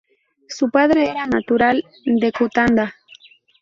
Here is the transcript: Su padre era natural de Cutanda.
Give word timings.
Su 0.49 0.71
padre 0.71 1.11
era 1.11 1.27
natural 1.27 1.85
de 2.05 2.31
Cutanda. 2.31 2.95